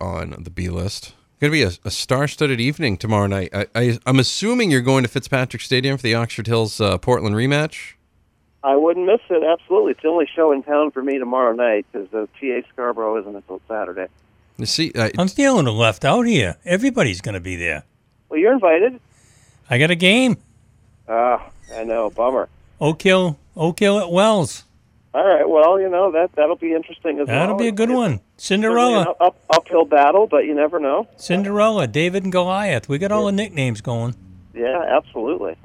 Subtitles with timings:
[0.00, 1.14] on the B list.
[1.40, 3.50] Going to be a, a star-studded evening tomorrow night.
[3.54, 7.34] I, I, I'm assuming you're going to Fitzpatrick Stadium for the Oxford Hills uh, Portland
[7.34, 7.94] rematch.
[8.62, 9.42] I wouldn't miss it.
[9.42, 13.18] Absolutely, it's the only show in town for me tomorrow night because the TA Scarborough
[13.20, 14.08] isn't until Saturday.
[14.58, 16.56] You see, I, I'm feeling left out here.
[16.66, 17.84] Everybody's going to be there.
[18.28, 19.00] Well, you're invited.
[19.70, 20.36] I got a game.
[21.08, 22.50] Ah, I know, bummer.
[22.80, 24.64] Oak Hill, Oak Hill at Wells.
[25.12, 27.36] All right, well, you know that that'll be interesting as well.
[27.40, 28.20] That'll be a good It's one.
[28.36, 29.00] Cinderella.
[29.00, 31.08] an up, uphill battle, but you never know.
[31.16, 32.88] Cinderella, David and Goliath.
[32.88, 34.14] We got all the nicknames going.
[34.54, 35.56] Yeah, absolutely.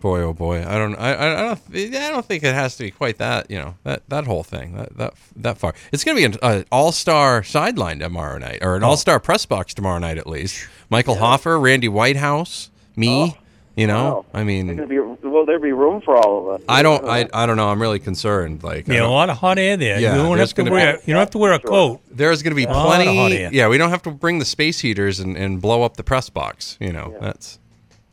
[0.00, 2.84] boy, oh boy, I don't, I, I I don't, I don't think it has to
[2.84, 5.74] be quite that, you know, that that whole thing, that that that far.
[5.92, 8.76] It's going to be an uh, all-star sideline tomorrow night, or Oh.
[8.76, 10.68] an all-star press box tomorrow night at least.
[10.90, 13.36] Michael Hoffer, Randy Whitehouse, me.
[13.74, 14.40] You know, Wow.
[14.40, 16.66] I mean, be will there be room for all of us?
[16.68, 17.68] I don't, I, I don't know.
[17.70, 18.62] I'm really concerned.
[18.62, 19.98] Like, I Yeah, a lot of hot air there.
[19.98, 20.98] Yeah, you don't have to wear.
[20.98, 21.70] be- You don't have to wear a Sure.
[21.70, 22.00] coat.
[22.10, 23.38] There's going to be lot of hot plenty.
[23.38, 23.50] air.
[23.50, 26.28] Yeah, we don't have to bring the space heaters and, and blow up the press
[26.28, 26.76] box.
[26.80, 27.58] You know, that's.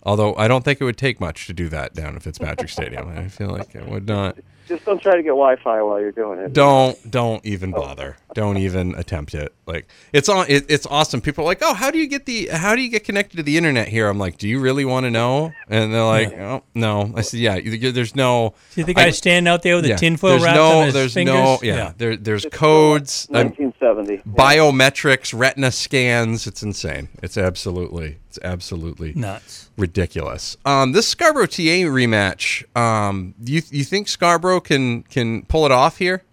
[0.03, 3.09] Although I don't think it would take much to do that down at Fitzpatrick Stadium.
[3.09, 4.38] I feel like it would not.
[4.70, 6.53] Just don't try to get Wi-Fi while you're doing it.
[6.53, 8.16] Don't don't even bother.
[8.36, 9.53] Don't even attempt it.
[9.66, 10.45] Like it's on.
[10.48, 11.20] It, it's awesome.
[11.22, 12.48] People are like, oh, how do you get the?
[12.48, 14.08] How do you get connected to the internet here?
[14.08, 15.52] I'm like, do you really want to know?
[15.67, 17.12] And they're like, oh no.
[17.16, 17.56] I said, yeah.
[17.56, 18.53] you- There's no.
[18.70, 20.86] See the guy I- standing out there with the yeah, tinfoil there's wrapped no, on
[20.86, 21.34] his there's fingers.
[21.34, 21.59] no.
[21.64, 21.94] Yeah.
[21.97, 23.28] There, there's It's codes.
[23.34, 24.17] I'm- 1970.
[24.30, 26.45] biometrics, retina scans.
[26.47, 27.09] It's insane.
[27.23, 29.70] It's absolutely, it's absolutely nuts.
[29.78, 30.58] ridiculous.
[30.66, 32.64] Um, this Scarborough TA rematch.
[32.78, 36.24] Um, you you think Scarborough can can pull it off here?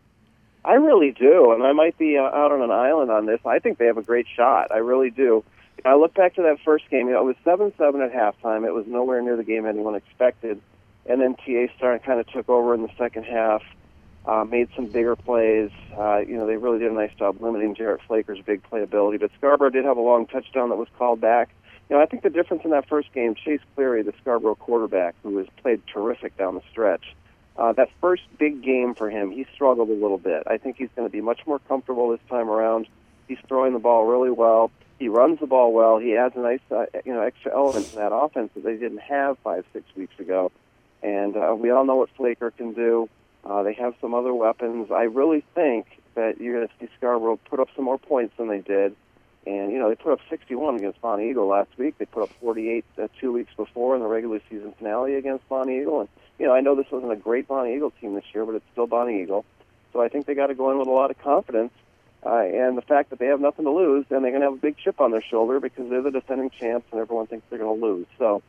[0.65, 3.41] I really do, and I might be uh, out on an island on this.
[3.47, 4.73] I think they have a great shot.
[4.73, 5.45] I really do.
[5.85, 7.07] I look back to that first game.
[7.07, 8.67] You know, it was seven-seven at halftime.
[8.67, 10.61] It was nowhere near the game anyone expected,
[11.07, 13.63] and then TA Star kind of took over in the second half.
[14.27, 15.71] Uh, made some bigger plays.
[15.97, 19.21] Uh, you know, they really did a nice job limiting Jarrett Flaker's big playability.
[19.21, 21.51] But Scarborough did have a long touchdown that was called back.
[21.89, 25.15] You know, I think the difference in that first game, Chase Cleary, the Scarborough quarterback,
[25.23, 27.15] who has played terrific down the stretch,
[27.58, 30.42] uh, that first big game for him, he struggled a little bit.
[30.46, 32.86] I think he's going to be much more comfortable this time around.
[33.28, 34.70] He's throwing the ball really well.
[34.98, 35.98] He runs the ball well.
[35.98, 39.00] He adds a nice, uh, you know, extra element to that offense that they didn't
[39.00, 40.52] have five, six weeks ago.
[41.02, 43.08] And uh, we all know what Flaker can do.
[43.44, 44.90] Uh, they have some other weapons.
[44.90, 48.48] I really think that you're going to see Scarborough put up some more points than
[48.48, 48.96] they did.
[49.46, 51.96] And, you know, they put up 61 against Bonny Eagle last week.
[51.98, 55.80] They put up 48 uh, two weeks before in the regular season finale against Bonny
[55.80, 56.00] Eagle.
[56.00, 56.08] And,
[56.39, 58.64] you know, I know this wasn't a great Bonny Eagle team this year, but it's
[58.73, 59.45] still Bonny Eagle.
[59.92, 61.73] So I think they got to go in with a lot of confidence.
[62.24, 64.55] Uh, and the fact that they have nothing to lose, and they're going to have
[64.55, 67.58] a big chip on their shoulder because they're the defending champs and everyone thinks they're
[67.58, 68.07] going to lose.
[68.19, 68.42] So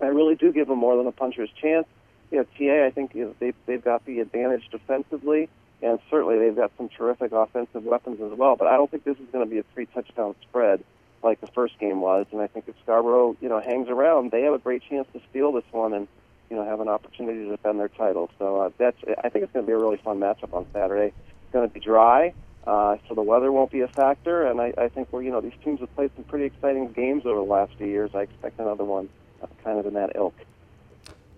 [0.00, 1.86] I really do give them more than a puncher's chance.
[2.30, 5.48] You know, TA, I think you know, they've, they've got the advantage defensively,
[5.80, 8.56] and certainly they've got some terrific offensive weapons as well.
[8.56, 10.82] But I don't think this is going to be a three touchdown spread
[11.22, 12.26] like the first game was.
[12.32, 15.20] And I think if Scarborough, you know, hangs around, they have a great chance to
[15.30, 16.08] steal this one and,
[16.50, 18.30] you know, have an opportunity to defend their title.
[18.38, 21.12] So uh, that's, I think it's going to be a really fun matchup on Saturday.
[21.14, 22.34] It's going to be dry.
[22.66, 25.40] Uh, so the weather won't be a factor, and I, I think we're you know
[25.40, 28.10] these teams have played some pretty exciting games over the last few years.
[28.14, 29.08] I expect another one,
[29.42, 30.34] uh, kind of in that ilk.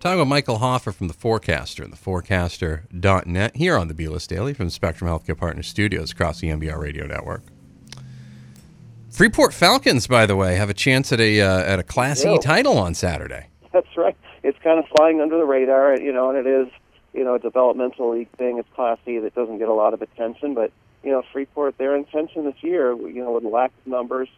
[0.01, 4.53] Talking about Michael Hoffer from the Forecaster and the Forecaster.net here on the B-List Daily
[4.53, 7.43] from Spectrum Healthcare Partners Studios across the MBR Radio Network.
[9.11, 12.37] Freeport Falcons, by the way, have a chance at a uh, at a Class E
[12.39, 13.47] title on Saturday.
[13.71, 14.17] That's right.
[14.43, 16.67] It's kind of flying under the radar, you know, and it is,
[17.13, 18.57] you know, a developmental league thing.
[18.57, 20.71] It's Class C that doesn't get a lot of attention, but
[21.03, 24.29] you know, Freeport, their intention this year, you know, with lack of numbers,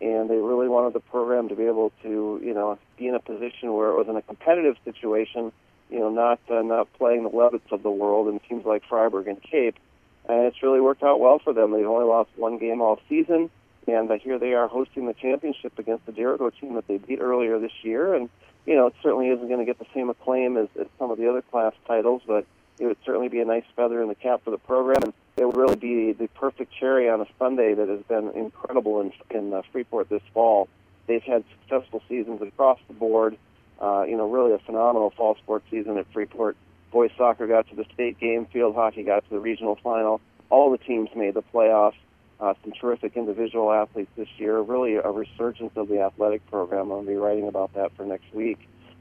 [0.00, 3.20] and they really wanted the program to be able to, you know, be in a
[3.20, 5.52] position where it was in a competitive situation,
[5.90, 9.28] you know, not uh, not playing the Leavitts of the world and teams like Fryeburg
[9.28, 9.76] and Cape,
[10.28, 11.72] and it's really worked out well for them.
[11.72, 13.50] They've only lost one game all season,
[13.86, 17.20] and uh, here they are hosting the championship against the Dirigo team that they beat
[17.20, 18.28] earlier this year, and
[18.68, 21.16] you know, it certainly isn't going to get the same acclaim as, as some of
[21.16, 22.44] the other class titles, but
[22.78, 25.02] it would certainly be a nice feather in the cap for the program.
[25.02, 29.00] And it would really be the perfect cherry on a sundae that has been incredible
[29.00, 30.68] in, in uh, Freeport this fall.
[31.06, 33.38] They've had successful seasons across the board.
[33.80, 36.54] Uh, you know, really a phenomenal fall sports season at Freeport.
[36.90, 38.44] Boys soccer got to the state game.
[38.52, 40.20] Field hockey got to the regional final.
[40.50, 41.94] All the teams made the playoffs.
[42.40, 44.60] Uh, some terrific individual athletes this year.
[44.60, 46.92] Really a resurgence of the athletic program.
[46.92, 48.58] I'll be writing about that for next week.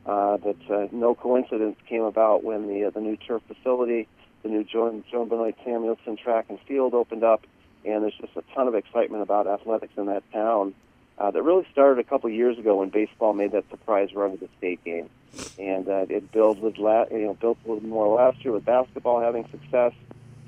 [0.08, 4.08] Uh, but uh, no coincidence came about when the uh, the new turf facility,
[4.42, 7.46] the new Joan Joan Benoit Samuelson track and field opened up,
[7.86, 10.74] and there's just a ton of excitement about athletics in that town.
[11.20, 14.38] Uh, that really started a couple years ago when baseball made that surprise run to
[14.38, 15.10] the state game,
[15.60, 18.64] and uh, it built with la- you know built a little more last year with
[18.64, 19.92] basketball having success.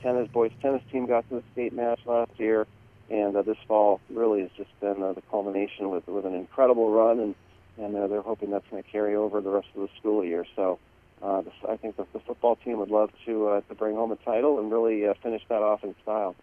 [0.02, 2.66] Tennis boys tennis team got to the state match last year.
[3.10, 6.92] And uh, this fall really has just been uh, the culmination with with an incredible
[6.92, 7.36] run, and
[7.78, 10.46] and uh, they're hoping that's going to carry over the rest of the school year.
[10.56, 10.80] So.
[11.22, 14.14] Uh, this, I think the, the football team would love to uh, to bring home
[14.14, 16.34] a title and really uh, finish that off in style.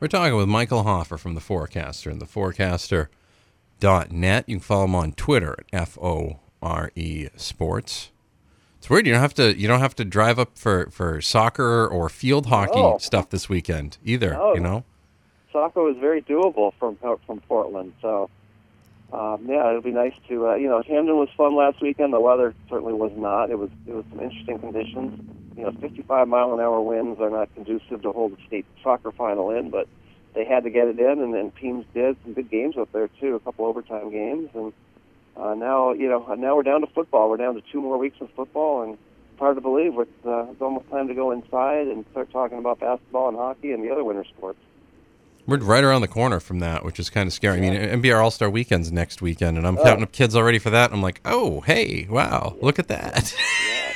[0.00, 4.44] We're talking with Michael Hoffer from The Forecaster and theforecaster.net.
[4.48, 8.10] You can follow him on Twitter at F O R E Sports.
[8.78, 9.06] It's weird.
[9.06, 9.56] You don't have to.
[9.56, 12.98] You don't have to drive up for, for soccer or field hockey No.
[12.98, 14.32] stuff this weekend either.
[14.32, 14.54] No.
[14.54, 14.84] You know.
[15.56, 17.94] Soccer was very doable from from Portland.
[18.02, 18.28] So,
[19.10, 22.12] um, yeah, it'll be nice to uh, you know Hampden was fun last weekend.
[22.12, 23.48] The weather certainly was not.
[23.48, 25.18] It was it was some interesting conditions.
[25.56, 29.10] You know, 55 mile an hour winds are not conducive to hold a state soccer
[29.12, 29.88] final in, but
[30.34, 33.08] they had to get it in, and then teams did some good games up there
[33.18, 33.36] too.
[33.36, 34.74] A couple overtime games, and
[35.38, 37.30] uh, now you know now we're down to football.
[37.30, 40.48] We're down to two more weeks of football, and it's hard to believe it's, uh,
[40.50, 43.90] it's almost time to go inside and start talking about basketball and hockey and the
[43.90, 44.58] other winter sports.
[45.46, 47.58] We're right around the corner from that, which is kind of scary.
[47.58, 47.72] I mean,
[48.02, 49.82] MBR All Star Weekend's next weekend, and I'm Oh.
[49.84, 50.92] counting up kids already for that.
[50.92, 53.32] I'm like, oh, hey, wow, look at that.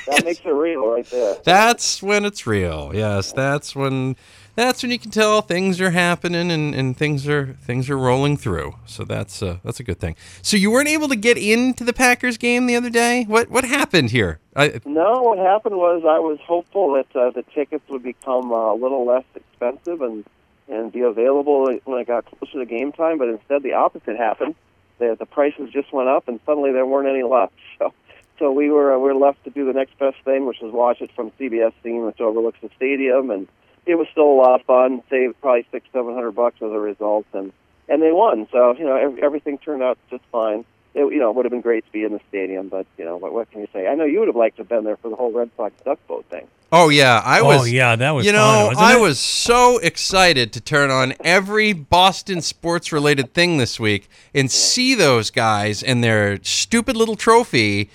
[0.06, 1.36] Yeah, that makes it real right there.
[1.44, 2.92] that's when it's real.
[2.94, 4.14] Yes, that's when
[4.56, 8.36] that's when you can tell things are happening and, and things are things are rolling
[8.36, 8.74] through.
[8.86, 10.14] So that's uh, that's a good thing.
[10.42, 13.24] So you weren't able to get into the Packers game the other day.
[13.26, 14.38] What what happened here?
[14.54, 18.72] I, No, what happened was I was hopeful that uh, the tickets would become uh,
[18.72, 20.24] a little less expensive and
[20.70, 24.54] and be available when I got closer to game time, but instead the opposite happened.
[24.98, 27.54] The, the prices just went up, and suddenly there weren't any left.
[27.78, 27.94] So,
[28.38, 30.72] so we were uh, we were left to do the next best thing, which was
[30.72, 33.46] watch it from CBS scene, which overlooks the stadium, and
[33.84, 35.02] it was still a lot of fun.
[35.10, 37.52] Saved probably six seven hundred bucks as a result, and
[37.88, 38.48] and they won.
[38.50, 40.64] So you know ev- everything turned out just fine.
[40.94, 43.04] It, you know, it would have been great to be in the stadium, but you
[43.04, 43.86] know what, what can you say?
[43.86, 45.72] I know you would have liked to have been there for the whole Red Sox
[45.84, 46.46] duck boat thing.
[46.72, 47.62] oh yeah, I oh, was.
[47.62, 49.00] oh yeah, that was you fun, know, wasn't I it?
[49.00, 54.94] was so excited to turn on every Boston sports related thing this week and see
[54.96, 57.88] those guys and their stupid little trophy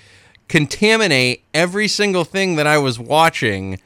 [0.48, 3.78] contaminate every single thing that I was watching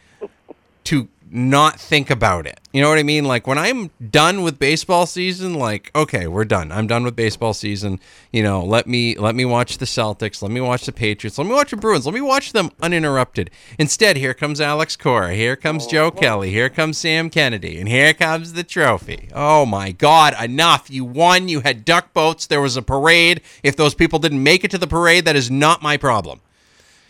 [0.84, 2.60] to not think about it.
[2.72, 3.24] You know what I mean?
[3.24, 6.72] Like when I'm done with baseball season, like okay, we're done.
[6.72, 8.00] I'm done with baseball season.
[8.32, 11.46] You know, let me let me watch the Celtics, let me watch the Patriots, let
[11.46, 13.50] me watch the Bruins, let me watch them uninterrupted.
[13.78, 17.88] Instead, here comes Alex Cora, here comes oh, Joe Kelly, here comes Sam Kennedy, and
[17.88, 19.28] here comes the trophy.
[19.32, 20.90] Oh my God, enough!
[20.90, 21.48] You won.
[21.48, 22.46] You had duck boats.
[22.46, 23.40] There was a parade.
[23.62, 26.40] If those people didn't make it to the parade, that is not my problem.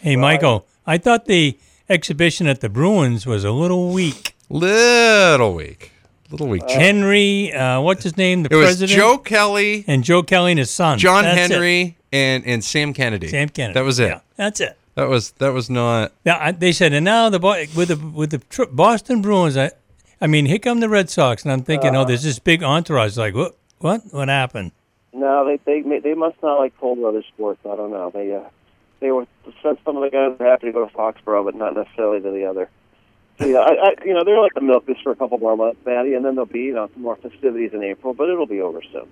[0.00, 1.58] Hey, Michael, I thought the
[1.90, 4.34] exhibition at the Bruins was a little weak.
[4.48, 5.92] Little weak,
[6.31, 6.69] little weak.
[6.70, 8.44] Henry, uh, what's his name?
[8.44, 9.84] The it was president Joe Kelly.
[9.87, 11.52] and Joe Kelly and his son, John That's it.
[11.52, 13.28] Henry and and Sam Kennedy.
[13.28, 13.75] Sam Kennedy.
[13.75, 14.08] That was it.
[14.08, 14.76] Yeah, that's it.
[14.96, 16.12] That was that was not.
[16.25, 19.56] Now I, they said, and now the Bo- with the with the tr- Boston Bruins,
[19.56, 19.70] I,
[20.20, 23.16] I mean, here come the Red Sox, and I'm thinking, oh, there's this big entourage.
[23.16, 24.72] Like, what, what, what happened?
[25.12, 27.60] No, they they they must not like cold weather sports.
[27.64, 28.10] I don't know.
[28.10, 28.40] They uh,
[29.00, 29.26] they were
[29.62, 32.44] some of the guys are happy to go to Foxborough, but not necessarily to the
[32.44, 32.69] other.
[33.38, 35.56] So, yeah, I, I you know they're like to milk this for a couple more
[35.56, 38.47] months, Maddie, and then there'll be you know some more festivities in April, but it'll
[38.47, 39.08] be over soon.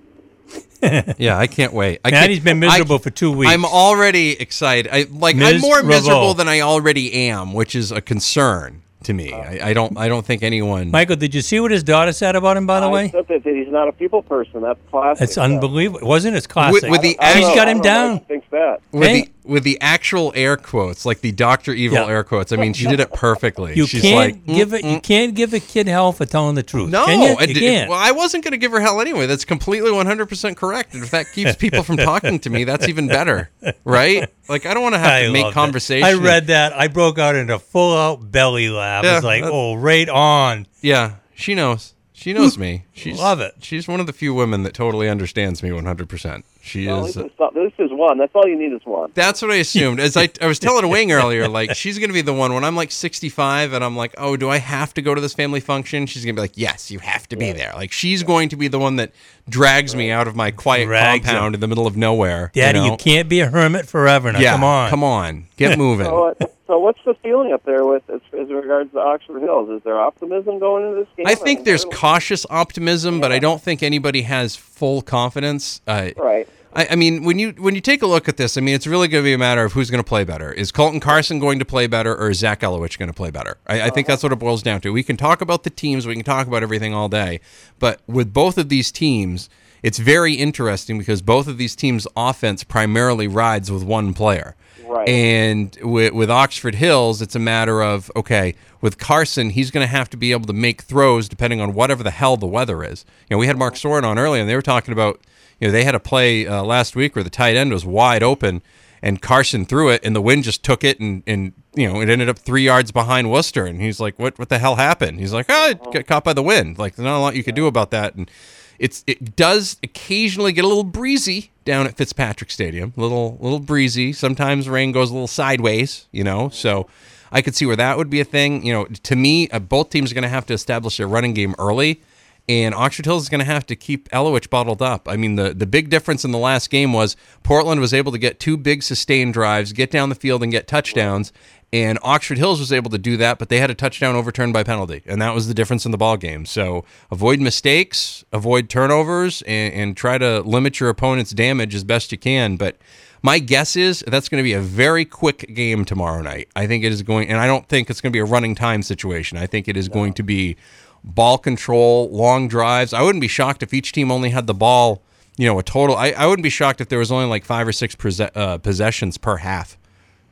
[1.18, 2.00] Yeah, I can't wait.
[2.04, 3.52] I Maddie's can't, been miserable I, for two weeks.
[3.52, 4.90] I'm already excited.
[4.92, 5.86] I like I'm more Miserable.
[5.88, 9.32] miserable than I already am, which is a concern to me.
[9.32, 9.36] Oh.
[9.36, 10.90] I, I don't I don't think anyone.
[10.90, 12.66] Michael, did you see what his daughter said about him?
[12.66, 14.62] By the I way, said that he's not a people person.
[14.62, 15.24] That's classic.
[15.24, 16.06] it's So, unbelievable.
[16.08, 16.38] Wasn't it?
[16.38, 16.88] It's classic.
[16.90, 18.20] with the I don't she's got him don't know why down.
[18.26, 18.80] Thinks that.
[18.92, 19.20] with Hey.
[19.22, 22.06] the with the actual air quotes, like the Doctor Evil Yeah.
[22.08, 22.52] air quotes.
[22.52, 23.74] I mean, she did it perfectly.
[23.74, 24.84] You She's can't like, give it.
[24.84, 26.90] You can't give a kid hell for telling the truth.
[26.90, 27.36] No, can you?
[27.38, 27.90] I You can't.
[27.90, 29.26] well, I wasn't going to give her hell anyway.
[29.26, 30.94] That's completely 100% correct.
[30.94, 33.50] And if that keeps people from talking to me, that's even better,
[33.84, 34.28] right?
[34.48, 35.52] Like, I don't want to have I to make it.
[35.54, 36.04] conversation.
[36.06, 36.72] I read that.
[36.74, 39.04] I broke out into full out belly laugh.
[39.04, 40.66] Yeah, it's like, that- oh, right on.
[40.82, 41.94] Yeah, she knows.
[42.12, 42.84] She knows me.
[42.92, 43.54] She's Love it.
[43.60, 46.42] She's one of the few women that totally understands me 100%.
[46.68, 47.14] She Well, is.
[47.14, 48.18] this, is one.
[48.18, 49.10] That's all you need is one.
[49.14, 50.00] That's what I assumed.
[50.00, 52.76] As I, I was telling Wing earlier, like she's gonna be the one when I'm
[52.76, 56.06] like 65 and I'm like, oh, do I have to go to this family function?
[56.06, 57.72] She's gonna be like, yes, you have to be there.
[57.74, 59.12] Like she's going to be the one that
[59.48, 62.50] drags me out of my quiet Drags compound in the middle of nowhere.
[62.54, 62.96] Daddy, you, know?
[62.96, 64.32] can't be a hermit forever.
[64.32, 64.90] Now, Yeah, come on.
[64.90, 66.06] come on, get moving.
[66.06, 69.70] So, uh, so what's the feeling up there with as, as regards to Oxford Hills?
[69.70, 71.26] Is there optimism going into this game?
[71.26, 75.80] I think there's cautious optimism, but I don't think anybody has full confidence.
[75.86, 76.46] Uh, right.
[76.74, 78.86] I, I mean, when you when you take a look at this, I mean, it's
[78.86, 80.52] really going to be a matter of who's going to play better.
[80.52, 83.56] Is Colton Carson going to play better, or is Zach Elowitch going to play better?
[83.66, 84.92] I, I think that's what it boils down to.
[84.92, 87.40] We can talk about the teams, we can talk about everything all day,
[87.78, 89.48] but with both of these teams,
[89.82, 94.56] it's very interesting because both of these teams' offense primarily rides with one player.
[94.86, 95.08] Right.
[95.08, 98.54] And with, with Oxford Hills, it's a matter of okay.
[98.80, 102.02] With Carson, he's going to have to be able to make throws depending on whatever
[102.02, 103.04] the hell the weather is.
[103.28, 103.88] You know, we had Mark uh-huh.
[103.88, 105.20] Soehren on earlier, and they were talking about
[105.60, 108.22] you know they had a play uh, last week where the tight end was wide
[108.22, 108.62] open,
[109.02, 112.08] and Carson threw it, and the wind just took it, and and you know it
[112.08, 115.20] ended up three yards behind Worcester, and he's like, what what the hell happened?
[115.20, 116.78] He's like, oh, it got caught by the wind.
[116.78, 118.30] Like there's not a lot you could do about that, and
[118.78, 124.12] it's it does occasionally get a little breezy down at Fitzpatrick Stadium, little little breezy.
[124.12, 126.48] Sometimes rain goes a little sideways, you know.
[126.48, 126.88] So
[127.30, 128.64] I could see where that would be a thing.
[128.64, 131.34] You know, to me, uh, both teams are going to have to establish a running
[131.34, 132.00] game early,
[132.48, 135.08] and Oxford Hills is going to have to keep Elowitch bottled up.
[135.08, 138.18] I mean, the the big difference in the last game was Portland was able to
[138.18, 141.32] get two big sustained drives, get down the field, and get touchdowns.
[141.70, 144.62] And Oxford Hills was able to do that, but they had a touchdown overturned by
[144.62, 146.46] penalty, and that was the difference in the ball game.
[146.46, 152.10] So avoid mistakes, avoid turnovers, and, and try to limit your opponent's damage as best
[152.10, 152.56] you can.
[152.56, 152.78] But
[153.22, 156.48] my guess is that's going to be a very quick game tomorrow night.
[156.56, 158.54] I think it is going, and I don't think it's going to be a running
[158.54, 159.36] time situation.
[159.36, 160.56] I think it is going to be
[161.04, 162.92] ball control, long drives.
[162.92, 165.02] I wouldn't be shocked if each team only had the ball,
[165.36, 165.96] you know, a total.
[165.96, 168.58] I, I wouldn't be shocked if there was only like five or six prese- uh,
[168.58, 169.78] possessions per half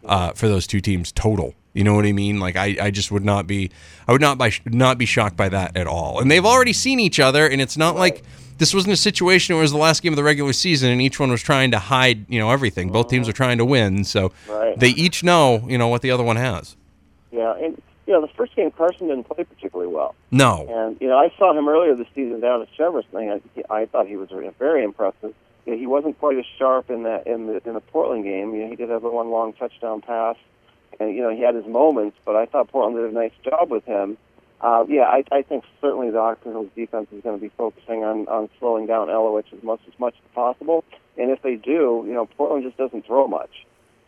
[0.04, 1.54] uh, for those two teams total.
[1.72, 2.40] You know what I mean?
[2.40, 3.70] Like I, I just would not be,
[4.08, 6.20] I would not by not be shocked by that at all.
[6.20, 8.22] And they've already seen each other, and it's not like
[8.58, 11.02] this wasn't a situation where it was the last game of the regular season and
[11.02, 12.90] each one was trying to hide, you know, everything.
[12.90, 14.78] Both teams are trying to win, so Right.
[14.78, 16.74] they each know, you know, what the other one has.
[17.30, 21.08] Yeah, and you know the first game Carson didn't play particularly well, No, and you
[21.08, 24.16] know I saw him earlier this season down at Cheverus, and I, I thought he
[24.16, 25.34] was very impressive.
[25.64, 28.54] You know, he wasn't quite as sharp in that in the in the Portland game.
[28.54, 30.36] You know, he did have the one long touchdown pass,
[31.00, 33.70] and you know he had his moments, but I thought Portland did a nice job
[33.70, 34.16] with him.
[34.60, 38.26] Uh, yeah, I, I think certainly the Hills defense is going to be focusing on,
[38.26, 40.82] on slowing down Elowitch as much as much as possible.
[41.18, 43.66] And if they do, you know, Portland just doesn't throw much.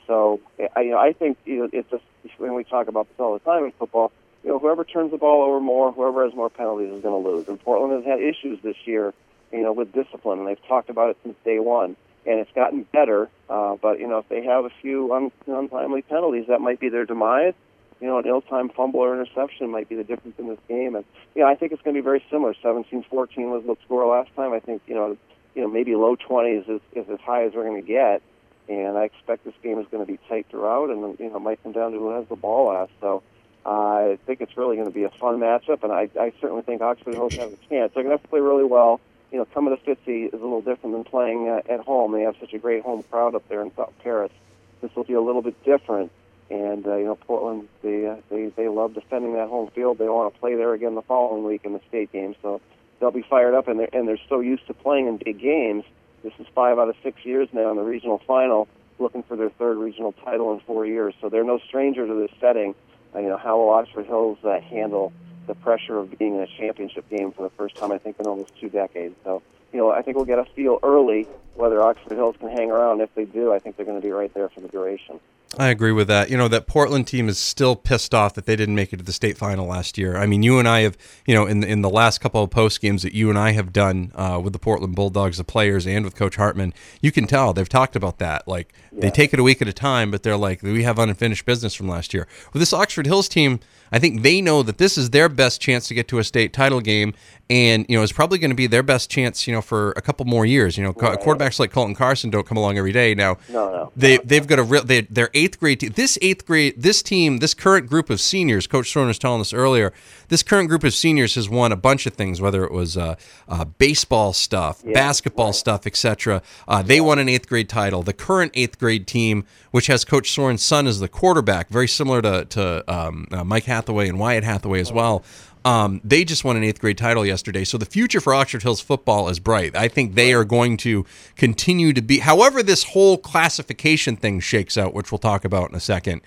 [0.08, 0.40] So
[0.74, 2.02] I, you know, I think you know, it's just
[2.38, 4.10] when we talk about this all the time in football.
[4.42, 7.30] You know, whoever turns the ball over more, whoever has more penalties is going to
[7.30, 7.48] lose.
[7.48, 9.12] And Portland has had issues this year,
[9.52, 11.96] you know, with discipline, and they've talked about it since day one.
[12.26, 16.02] And it's gotten better, uh, but you know, if they have a few un- untimely
[16.02, 17.54] penalties, that might be their demise.
[18.00, 20.94] You know, an ill-timed fumble or interception might be the difference in this game.
[20.94, 22.54] And you know, I think it's going to be very similar.
[22.62, 23.10] 17-14
[23.50, 24.52] was the score last time.
[24.52, 25.16] I think you know,
[25.54, 28.22] you know, maybe low 20s is, is as high as we're going to get
[28.68, 31.62] and I expect this game is going to be tight throughout, and you know, might
[31.62, 32.92] come down to who has the ball last.
[33.00, 33.22] So
[33.64, 36.62] uh, I think it's really going to be a fun matchup, and I, I certainly
[36.62, 37.92] think Oxford Hills has a chance.
[37.94, 39.00] They're going to have to play really well.
[39.32, 42.12] You know, coming to Fitzy is a little different than playing uh, at home.
[42.12, 44.32] They have such a great home crowd up there in South Paris.
[44.80, 46.12] This will be a little bit different.
[46.50, 49.98] And uh, you know, Portland they uh, they they love defending that home field.
[49.98, 52.34] They want to play there again the following week in the state game.
[52.40, 52.62] So
[52.98, 55.84] they'll be fired up, and they're and they're so used to playing in big games
[56.22, 59.50] this is five out of six years now in the regional final, looking for their
[59.50, 61.14] third regional title in four years.
[61.20, 62.74] So they're no stranger to this setting.
[63.14, 65.12] Uh, you know, how will Oxford Hills uh, handle
[65.46, 68.26] the pressure of being in a championship game for the first time, I think, in
[68.26, 69.14] almost two decades?
[69.24, 72.70] So, you know, I think we'll get a feel early whether Oxford Hills can hang
[72.70, 73.00] around.
[73.00, 75.20] If they do, I think they're going to be right there for the duration.
[75.56, 76.30] I agree with that.
[76.30, 79.02] You know, that Portland team is still pissed off that they didn't make it to
[79.02, 80.16] the state final last year.
[80.16, 82.50] I mean, you and I have, you know, in the, in the last couple of
[82.50, 85.86] post games that you and I have done uh, with the Portland Bulldogs, the players,
[85.86, 88.46] and with Coach Hartman, you can tell they've talked about that.
[88.46, 91.46] Like, they take it a week at a time, but they're like, we have unfinished
[91.46, 92.26] business from last year.
[92.52, 93.60] With this Oxford Hills team,
[93.92, 96.52] I think they know that this is their best chance to get to a state
[96.52, 97.14] title game,
[97.48, 100.02] and you know it's probably going to be their best chance, you know, for a
[100.02, 100.76] couple more years.
[100.76, 101.18] You know, right.
[101.18, 103.14] quarterbacks like Colton Carson don't come along every day.
[103.14, 103.92] Now, no, no.
[103.96, 105.92] they they've got a real they, their eighth grade team.
[105.94, 108.66] This eighth grade, this team, this current group of seniors.
[108.66, 109.92] Coach Soehren was telling us earlier.
[110.28, 113.14] This current group of seniors has won a bunch of things, whether it was uh,
[113.48, 115.54] uh, baseball stuff, Yeah, basketball right.
[115.54, 116.42] stuff, etc.
[116.66, 118.02] Uh, they won an eighth grade title.
[118.02, 122.20] The current eighth grade team, which has Coach Soehren's son as the quarterback, very similar
[122.22, 125.24] to to um, uh, Mike Hathaway and Wyatt Hathaway as well.
[125.64, 127.64] Um, they just won an eighth grade title yesterday.
[127.64, 129.76] So the future for Oxford Hills football is bright.
[129.76, 131.04] I think they are going to
[131.36, 135.76] continue to be, however, this whole classification thing shakes out, which we'll talk about in
[135.76, 136.22] a second.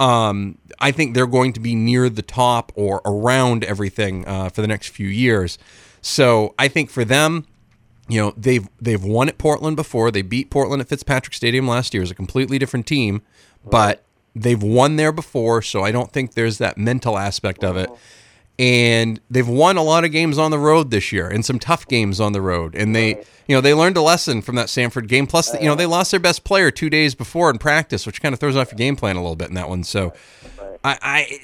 [0.00, 4.62] Um, I think they're going to be near the top or around everything uh, for
[4.62, 5.58] the next few years.
[6.00, 7.46] So I think for them,
[8.08, 10.10] you know they've they've won at Portland before.
[10.10, 12.02] They beat Portland at Fitzpatrick Stadium last year.
[12.02, 13.22] It's a completely different team,
[13.64, 17.88] but they've won there before, so I don't think there's that mental aspect of it.
[18.60, 21.88] And they've won a lot of games on the road this year, and some tough
[21.88, 22.74] games on the road.
[22.74, 25.26] And they, you know, they learned a lesson from that Sanford game.
[25.26, 28.34] Plus, you know, they lost their best player two days before in practice, which kind
[28.34, 29.82] of throws off your game plan a little bit in that one.
[29.82, 30.12] So,
[30.84, 31.40] I, I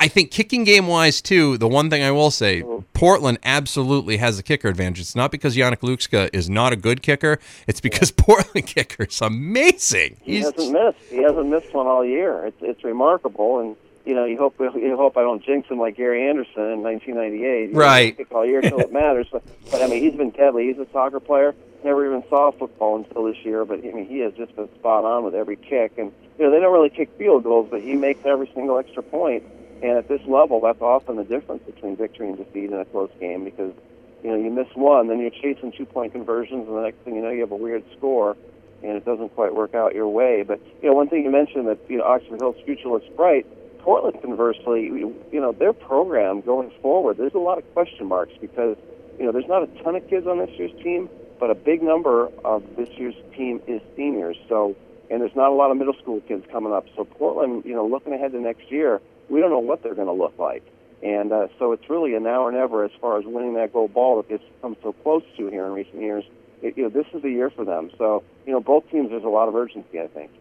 [0.00, 1.56] I think kicking game wise too.
[1.58, 2.82] The one thing I will say, mm-hmm.
[2.92, 5.00] Portland absolutely has a kicker advantage.
[5.00, 7.38] It's not because Yannick Lukska is not a good kicker.
[7.66, 10.16] It's because Portland kicker is amazing.
[10.22, 10.98] He He's hasn't missed.
[11.08, 12.46] He hasn't missed one all year.
[12.46, 15.96] It's it's remarkable, and you know you hope you hope I don't jinx him like
[15.96, 17.70] Gary Anderson in 1998.
[17.70, 18.16] He Right.
[18.16, 19.26] Kick all year until it matters.
[19.30, 20.68] But, but I mean, he's been deadly.
[20.68, 21.54] He's a soccer player.
[21.84, 25.04] Never even saw football until this year, but I mean, he has just been spot
[25.04, 25.98] on with every kick.
[25.98, 29.02] And you know they don't really kick field goals, but he makes every single extra
[29.02, 29.42] point.
[29.82, 33.10] And at this level, that's often the difference between victory and defeat in a close
[33.20, 33.74] game because
[34.22, 37.16] you know you miss one, then you're chasing two point conversions, and the next thing
[37.16, 38.36] you know, you have a weird score
[38.82, 40.42] and it doesn't quite work out your way.
[40.42, 43.46] But you know, one thing you mentioned that you know Oxford Hill's future looks bright.
[43.86, 48.76] Portland, conversely, you know their program going forward, there's a lot of question marks because
[49.16, 51.84] you know there's not a ton of kids on this year's team, but a big
[51.84, 54.36] number of this year's team is seniors.
[54.48, 54.74] So
[55.08, 56.86] and there's not a lot of middle school kids coming up.
[56.96, 60.08] So Portland, you know, looking ahead to next year, we don't know what they're going
[60.08, 60.64] to look like.
[61.04, 63.94] And uh, so it's really a now or never as far as winning that gold
[63.94, 66.24] ball that they've come so close to here in recent years.
[66.60, 67.92] It, you know, this is the year for them.
[67.98, 70.32] So, you know, both teams, there's a lot of urgency, I think.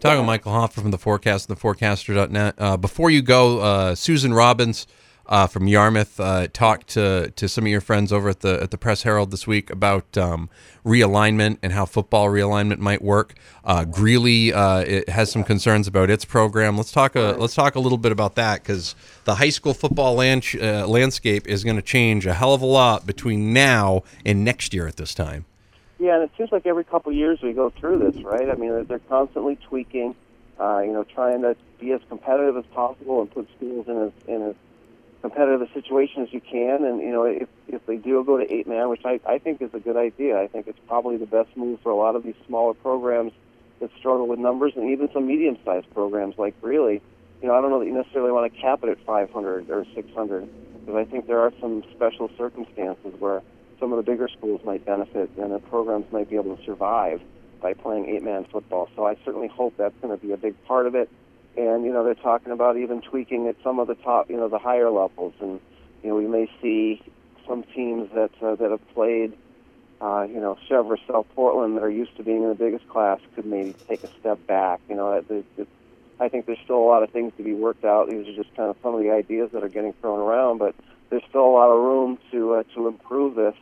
[0.00, 2.54] Talking to Michael Hoffer from the Forecast and theforecaster.net.
[2.58, 4.86] Uh, before you go, uh, Susan Robbins
[5.26, 8.72] uh, from Yarmouth uh, talked to, to some of your friends over at the at
[8.72, 10.50] the Press Herald this week about um,
[10.84, 13.34] realignment and how football realignment might work.
[13.64, 16.76] Uh, Greeley uh, has some concerns about its program.
[16.76, 20.14] Let's talk a let's talk a little bit about that because the high school football
[20.14, 24.74] land, landscape is going to change a hell of a lot between now and next
[24.74, 25.44] year at this time.
[26.02, 28.50] Yeah, and it seems like every couple of years we go through this, right?
[28.50, 30.16] I mean, they're, constantly tweaking,
[30.58, 34.12] uh, you know, trying to be as competitive as possible and put schools in as
[34.26, 34.56] in as
[35.20, 36.84] competitive a situation as you can.
[36.84, 39.62] And you know, if if they do go to eight man, which I I think
[39.62, 42.24] is a good idea, I think it's probably the best move for a lot of
[42.24, 43.30] these smaller programs
[43.78, 47.00] that struggle with numbers, and even some medium sized programs like really.
[47.42, 49.86] You know, I don't know that you necessarily want to cap it at 500 or
[49.94, 50.48] 600
[50.80, 53.40] because I think there are some special circumstances where
[53.82, 57.20] some of the bigger schools might benefit and the programs might be able to survive
[57.60, 58.88] by playing eight man football.
[58.94, 61.10] So I certainly hope that's going to be a big part of it.
[61.56, 64.48] And you know they're talking about even tweaking at some of the top, you know,
[64.48, 65.60] the higher levels, and
[66.02, 67.02] you know we may see
[67.46, 69.34] some teams that uh, that have played,
[70.00, 73.20] uh, you know, Cheverus, South Portland that are used to being in the biggest class
[73.34, 74.80] could maybe take a step back.
[74.88, 75.68] You know, it, it, it,
[76.20, 78.08] I think there's still a lot of things to be worked out.
[78.08, 80.74] These are just kind of some of the ideas that are getting thrown around, but
[81.10, 83.56] there's still a lot of room to uh, to improve this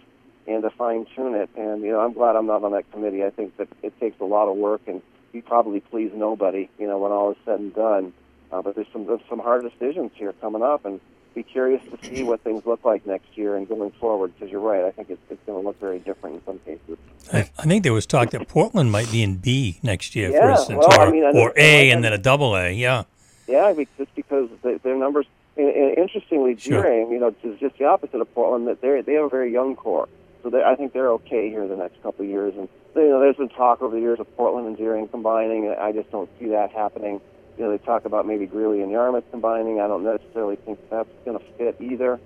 [0.46, 1.50] and to fine tune it.
[1.56, 3.24] And you know, I'm glad I'm not on that committee.
[3.24, 6.68] I think that it takes a lot of work, and you probably please nobody.
[6.78, 8.12] You know, when all is said and done.
[8.52, 11.00] Uh, but there's some there's some hard decisions here coming up, and
[11.34, 14.32] be curious to see what things look like next year and going forward.
[14.34, 16.98] Because you're right, I think it's, it's going to look very different in some cases.
[17.32, 20.50] I, I think there was talk that Portland might be in B next year, for
[20.50, 22.72] instance, well, or, I mean, I or A and then a double A.
[22.72, 23.04] Yeah.
[23.46, 25.26] Yeah, just because the, their numbers.
[25.56, 26.82] And, and interestingly, Sure.
[26.82, 28.66] Deering, you know, is just the opposite of Portland.
[28.68, 30.08] That they they have a very young core,
[30.42, 32.54] so they, I think they're okay here the next couple of years.
[32.56, 35.66] And you know, there's been talk over the years of Portland and Deering combining.
[35.66, 37.20] and I just don't see that happening.
[37.58, 39.80] You know, they talk about maybe Greeley and Yarmouth combining.
[39.80, 42.18] I don't necessarily think that's going to fit either.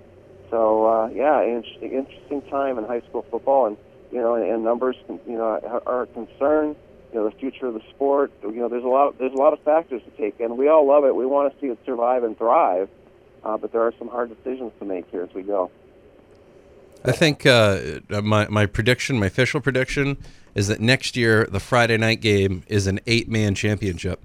[0.49, 3.77] So uh, yeah, interesting, interesting time in high school football, and
[4.11, 6.75] you know, and, and numbers, you know, are, a concern.
[7.11, 8.31] You know, the future of the sport.
[8.43, 10.57] You know, there's a lot, there's a lot of factors to take in.
[10.57, 11.15] We all love it.
[11.15, 12.89] We want to see it survive and thrive,
[13.43, 15.71] uh, but there are some hard decisions to make here as we go.
[17.07, 20.17] I think uh, my my prediction, my official prediction,
[20.53, 24.21] is that next year the Friday night game is an eight man championship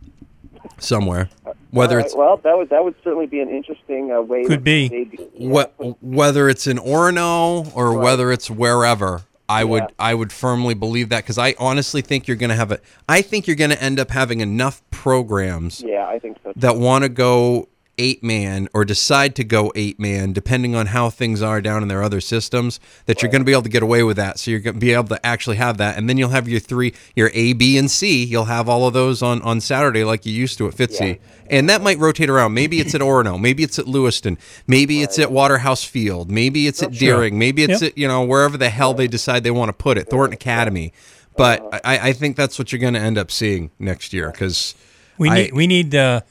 [0.79, 1.29] somewhere.
[1.71, 4.45] Whether All right, it's well, that would that would certainly be an interesting uh, way.
[4.45, 4.89] Could to be.
[4.89, 5.49] maybe- yeah.
[5.49, 9.23] what whether it's in Orono or whether it's wherever.
[9.49, 9.89] I would Yeah.
[9.99, 13.21] I would firmly believe that because I honestly think you're going to have a I
[13.21, 16.53] think you're going to end up having enough programs Yeah, I think so.
[16.55, 17.69] that want to go
[18.01, 21.89] eight man or decide to go eight man, depending on how things are down in
[21.89, 24.39] their other systems, that you're going to be able to get away with that.
[24.39, 26.61] So you're going to be able to actually have that, and then you'll have your
[26.61, 28.25] three, your A, B, and C.
[28.25, 31.19] You'll have all of those on on Saturday like you used to at Fitzy,
[31.51, 32.55] and that might rotate around.
[32.55, 36.83] Maybe it's at Orono, maybe it's at Lewiston, maybe it's at Waterhouse Field, maybe it's
[36.83, 37.93] at Deering, maybe it's Yep.
[37.93, 40.93] at you know wherever the hell they decide they want to put it, Thornton Academy.
[41.37, 44.75] But I, I think that's what you're going to end up seeing next year because.
[45.19, 46.23] We I- need we need uh,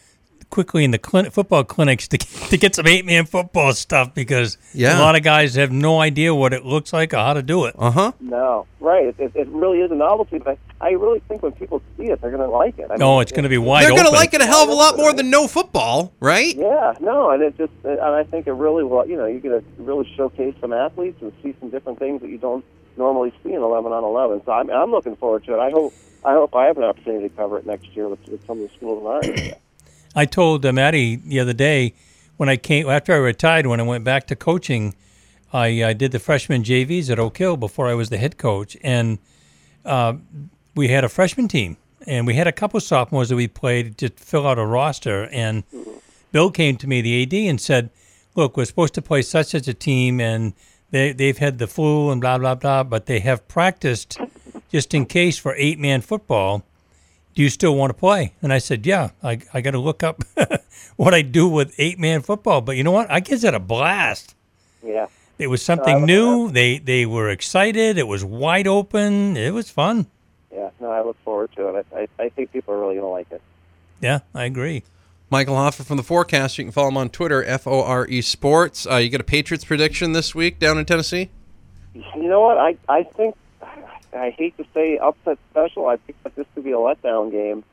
[0.50, 2.18] quickly in the clinic, football clinics to
[2.50, 4.98] to get some eight man football stuff because Yeah.
[4.98, 7.66] a lot of guys have no idea what it looks like or how to do
[7.66, 7.76] it.
[7.78, 8.12] Uh huh.
[8.20, 9.06] No, right.
[9.06, 12.22] It, it, it really is a novelty, but I really think when people see it,
[12.22, 12.88] they're going to like it.
[12.90, 14.04] I No, mean, it's going to be wide They're open.
[14.04, 16.56] going to like it a hell of a lot more than no football, right?
[16.56, 19.06] Yeah, no, and it just, and I think it really will.
[19.08, 22.30] You know, you're going to really showcase some athletes and see some different things that
[22.30, 22.64] you don't
[22.98, 24.42] normally see in 11 on 11.
[24.46, 25.60] So I'm, I'm looking forward to it.
[25.60, 25.94] I hope,
[26.26, 28.70] I hope I have an opportunity to cover it next year with, with some of
[28.70, 29.58] the schools in our area.
[30.16, 31.94] I told uh, Maddie the other day
[32.38, 34.96] when I came after I retired, when I went back to coaching,
[35.52, 38.78] I, I did the freshman JVs at Oak Hill before I was the head coach,
[38.82, 39.20] and
[39.84, 40.14] uh,
[40.76, 44.10] we had a freshman team, and we had a couple sophomores that we played to
[44.10, 45.28] fill out a roster.
[45.32, 45.64] And
[46.32, 47.90] Bill came to me, the AD, and said,
[48.36, 50.54] "Look, we're supposed to play such such a team, and
[50.92, 54.18] they they've had the flu and blah blah blah, but they have practiced
[54.72, 56.64] just in case for eight man football."
[57.40, 58.34] Do you still want to play?
[58.42, 60.26] And I said, yeah, I, I got to look up
[60.98, 62.60] what I do with eight man football.
[62.60, 63.10] But you know what?
[63.10, 64.36] I guess it a blast.
[64.84, 65.08] Yeah.
[65.38, 66.52] It was something new.
[66.52, 67.98] They they were excited.
[67.98, 69.38] It was wide open.
[69.38, 70.08] It was fun.
[70.54, 70.72] Yeah.
[70.82, 71.88] No, I look forward to it.
[71.96, 73.42] I, I, I think people are really going to like it.
[74.02, 74.84] Yeah, I agree.
[75.30, 76.58] Michael Hoffer from the Forecast.
[76.58, 78.86] You can follow him on Twitter, F O R E Sports.
[78.86, 81.30] Uh, you get a Patriots prediction this week down in Tennessee?
[81.94, 82.58] You know what?
[82.58, 83.38] I I think
[84.14, 85.88] I hate to say upset special.
[85.88, 87.64] I think that this could be a letdown game.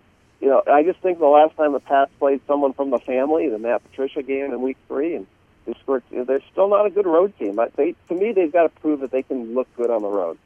[0.40, 3.48] You know, I just think the last time the Pats played someone from the family,
[3.48, 5.26] the Matt Patricia game in Week Three, and
[5.64, 6.02] they scored.
[6.10, 7.58] They're still not a good road team.
[7.76, 10.36] They, to me, they've got to prove that they can look good on the road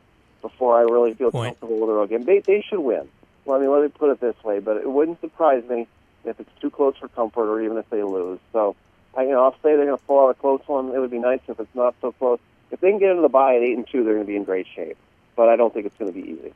[0.42, 1.58] before I really feel Point.
[1.58, 2.24] comfortable with a road game.
[2.24, 3.08] They they should win.
[3.44, 5.88] Well, I mean, let me put it this way, but it wouldn't surprise me
[6.24, 8.38] if it's too close for comfort, or even if they lose.
[8.52, 8.76] So,
[9.16, 10.94] I, you know, I'll say they're going to pull out a close one.
[10.94, 12.38] It would be nice if it's not so close.
[12.70, 14.36] If they can get into the bye at eight and two, they're going to be
[14.36, 14.96] in great shape.
[15.40, 16.52] But I don't think it's going to be easy.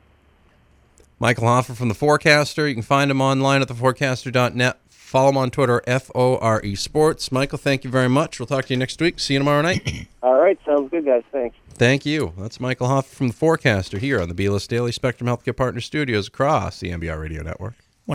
[1.17, 2.67] Michael Hoffer from The Forecaster.
[2.67, 4.79] You can find him online at theforecaster.net.
[4.89, 7.31] Follow him on Twitter, F O R E Sports.
[7.31, 8.39] Michael, thank you very much.
[8.39, 9.19] We'll talk to you next week.
[9.19, 10.07] See you tomorrow night.
[10.21, 11.23] All right, sounds good, guys.
[11.31, 11.57] Thanks.
[11.73, 12.33] Thank you.
[12.37, 16.27] That's Michael Hoffer from The Forecaster here on the B-List Daily Spectrum Healthcare Partner Studios
[16.27, 17.73] across the MBR Radio Network.